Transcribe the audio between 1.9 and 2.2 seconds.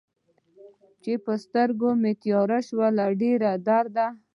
مې